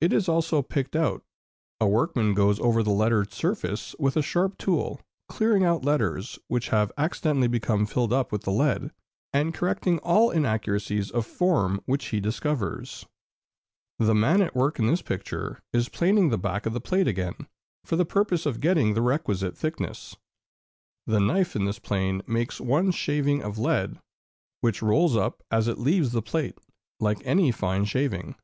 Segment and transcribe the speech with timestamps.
[0.00, 1.24] It is also picked out:
[1.80, 6.68] a workman goes over the lettered surface with a sharp tool, clearing out letters which
[6.68, 8.92] have accidentally become filled up with lead,
[9.32, 13.06] and correcting all inaccuracies of form which he discovers.
[13.98, 16.64] [Illustration: Planing and Beveling.] The man at work in this picture is planing the back
[16.66, 17.34] of the plate again,
[17.84, 20.14] for the purpose of getting the requisite thickness.
[21.08, 24.00] The knife in this plane makes one shaving of lead,
[24.60, 26.56] which rolls up as it leaves the plate,
[27.00, 28.36] like any fine shaving.